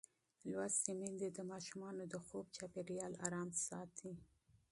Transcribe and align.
لوستې 0.51 0.91
میندې 0.99 1.27
د 1.31 1.39
ماشومانو 1.51 2.03
د 2.07 2.15
خوب 2.25 2.45
چاپېریال 2.55 3.13
آرام 3.25 3.49
ساتي. 3.65 4.11